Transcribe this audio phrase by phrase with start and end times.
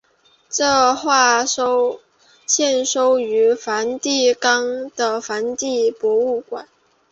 [0.49, 6.67] 该画现收藏于梵蒂冈的梵蒂冈博物馆。